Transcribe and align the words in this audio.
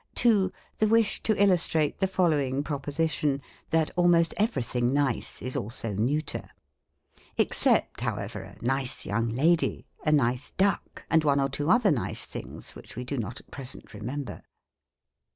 2, 0.15 0.51
The 0.79 0.87
wish 0.87 1.21
to 1.21 1.39
illustrate 1.39 1.99
the 1.99 2.07
following 2.07 2.63
proposition, 2.63 3.39
*' 3.55 3.69
That 3.75 3.91
almost 3.95 4.33
everything 4.35 4.91
nice 4.95 5.43
is 5.43 5.55
also 5.55 5.93
neuter." 5.93 6.49
Except, 7.37 8.01
however, 8.01 8.41
a 8.41 8.55
nice 8.65 9.05
young 9.05 9.29
lady, 9.29 9.85
a 10.03 10.11
nice 10.11 10.49
duck, 10.57 11.05
and 11.11 11.23
one 11.23 11.39
or 11.39 11.49
two 11.49 11.69
other 11.69 11.91
nice 11.91 12.25
things, 12.25 12.71
which 12.73 12.95
we 12.95 13.03
do 13.03 13.15
not 13.19 13.41
at 13.41 13.51
present 13.51 13.93
remember. 13.93 14.41